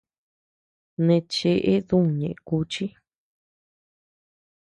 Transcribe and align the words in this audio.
Nee 1.05 1.21
cheʼe 1.33 1.75
dü 1.87 1.97
ñëʼe 2.17 2.31
kuchii. 2.47 2.91